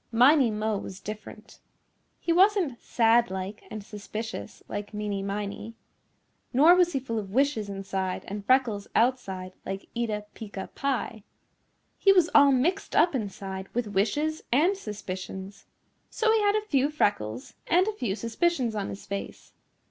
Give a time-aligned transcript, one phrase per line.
[0.11, 1.59] Miney Mo was different.
[2.19, 5.75] He wasn't sad like and suspicious like Meeny Miney.
[6.51, 11.21] Nor was he full of wishes inside and freckles outside like Eeta Peeca Pie.
[11.99, 15.67] He was all mixed up inside with wishes and suspicions.
[16.09, 19.53] So he had a few freckles and a few suspicions on his face.